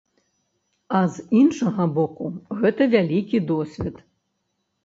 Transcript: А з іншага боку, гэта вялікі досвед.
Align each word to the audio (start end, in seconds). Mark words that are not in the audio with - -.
А 0.99 1.01
з 1.17 1.25
іншага 1.41 1.87
боку, 1.97 2.31
гэта 2.65 2.83
вялікі 2.95 3.43
досвед. 3.53 3.95